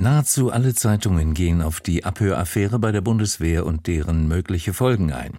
[0.00, 5.34] Nahezu alle Zeitungen gehen auf die Abhöraffäre bei der Bundeswehr und deren mögliche Folgen ein.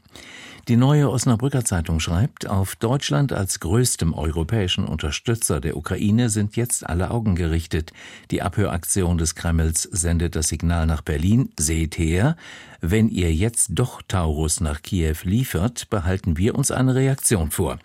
[0.67, 6.87] Die neue Osnabrücker Zeitung schreibt, auf Deutschland als größtem europäischen Unterstützer der Ukraine sind jetzt
[6.87, 7.91] alle Augen gerichtet.
[8.29, 12.35] Die Abhöraktion des Kremls sendet das Signal nach Berlin, seht her,
[12.81, 17.79] wenn ihr jetzt doch Taurus nach Kiew liefert, behalten wir uns eine Reaktion vor.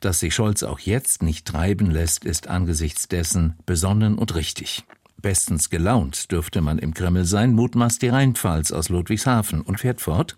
[0.00, 4.86] Dass sich Scholz auch jetzt nicht treiben lässt, ist angesichts dessen besonnen und richtig.
[5.26, 10.36] Bestens gelaunt dürfte man im Kreml sein, mutmaßt die Rheinpfalz aus Ludwigshafen und fährt fort.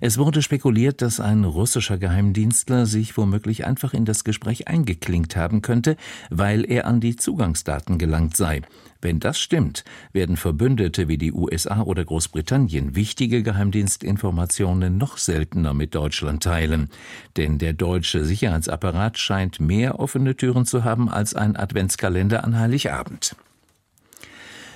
[0.00, 5.60] Es wurde spekuliert, dass ein russischer Geheimdienstler sich womöglich einfach in das Gespräch eingeklinkt haben
[5.60, 5.98] könnte,
[6.30, 8.62] weil er an die Zugangsdaten gelangt sei.
[9.02, 15.94] Wenn das stimmt, werden Verbündete wie die USA oder Großbritannien wichtige Geheimdienstinformationen noch seltener mit
[15.94, 16.88] Deutschland teilen.
[17.36, 23.36] Denn der deutsche Sicherheitsapparat scheint mehr offene Türen zu haben als ein Adventskalender an Heiligabend.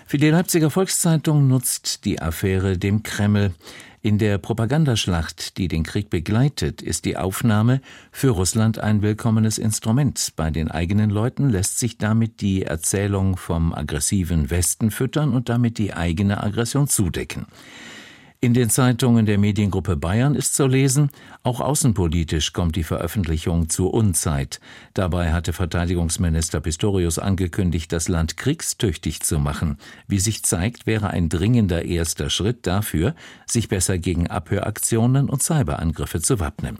[0.08, 3.52] Für die Leipziger Volkszeitung nutzt die Affäre dem Kreml.
[4.00, 10.32] In der Propagandaschlacht, die den Krieg begleitet, ist die Aufnahme für Russland ein willkommenes Instrument.
[10.34, 15.76] Bei den eigenen Leuten lässt sich damit die Erzählung vom aggressiven Westen füttern und damit
[15.76, 17.44] die eigene Aggression zudecken.
[18.40, 21.10] In den Zeitungen der Mediengruppe Bayern ist zu lesen,
[21.42, 24.60] auch außenpolitisch kommt die Veröffentlichung zur Unzeit.
[24.94, 29.76] Dabei hatte Verteidigungsminister Pistorius angekündigt, das Land kriegstüchtig zu machen.
[30.06, 36.20] Wie sich zeigt, wäre ein dringender erster Schritt dafür, sich besser gegen Abhöraktionen und Cyberangriffe
[36.20, 36.78] zu wappnen.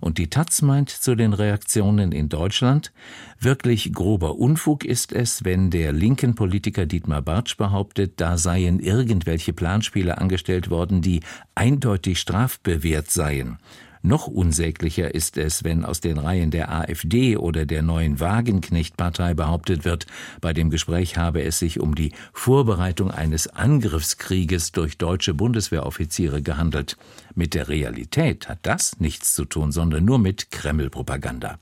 [0.00, 2.92] Und die Taz meint zu den Reaktionen in Deutschland,
[3.38, 9.52] wirklich grober Unfug ist es, wenn der linken Politiker Dietmar Bartsch behauptet, da seien irgendwelche
[9.52, 11.20] Planspiele angestellt worden, die
[11.54, 13.58] eindeutig strafbewehrt seien.
[14.04, 19.84] Noch unsäglicher ist es, wenn aus den Reihen der AfD oder der neuen Wagenknecht-Partei behauptet
[19.84, 20.06] wird,
[20.40, 26.96] bei dem Gespräch habe es sich um die Vorbereitung eines Angriffskrieges durch deutsche Bundeswehroffiziere gehandelt.
[27.36, 31.60] Mit der Realität hat das nichts zu tun, sondern nur mit Kreml-Propaganda.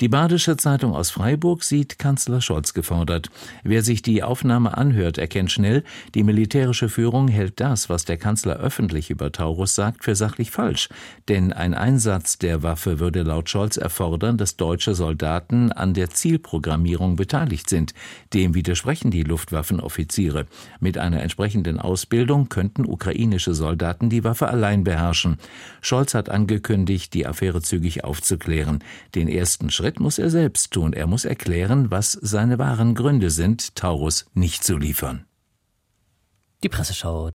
[0.00, 3.28] Die Badische Zeitung aus Freiburg sieht Kanzler Scholz gefordert.
[3.64, 5.84] Wer sich die Aufnahme anhört, erkennt schnell,
[6.14, 10.88] die militärische Führung hält das, was der Kanzler öffentlich über Taurus sagt, für sachlich falsch.
[11.28, 17.16] Denn ein Einsatz der Waffe würde laut Scholz erfordern, dass deutsche Soldaten an der Zielprogrammierung
[17.16, 17.92] beteiligt sind.
[18.32, 20.46] Dem widersprechen die Luftwaffenoffiziere.
[20.80, 25.36] Mit einer entsprechenden Ausbildung könnten ukrainische Soldaten die Waffe allein beherrschen.
[25.82, 28.82] Scholz hat angekündigt, die Affäre zügig aufzuklären.
[29.14, 30.92] Den ersten Schritt Schritt muss er selbst tun.
[30.92, 35.24] Er muss erklären, was seine wahren Gründe sind, Taurus nicht zu liefern.
[36.62, 37.32] Die Presseschau